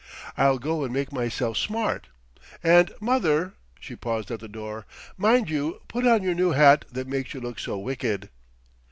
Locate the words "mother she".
2.99-3.95